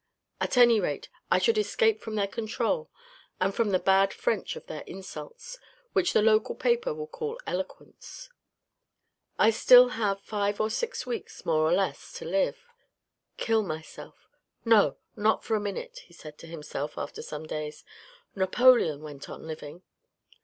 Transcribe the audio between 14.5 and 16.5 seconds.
No, not for a minute," he said to